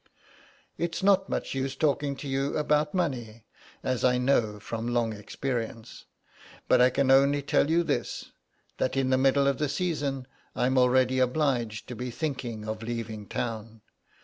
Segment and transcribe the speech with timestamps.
[0.79, 3.45] "It's not much use talking to you about money,
[3.83, 6.05] as I know from long experience,
[6.67, 8.31] but I can only tell you this,
[8.79, 10.25] that in the middle of the Season
[10.55, 13.83] I'm already obliged to be thinking of leaving Town.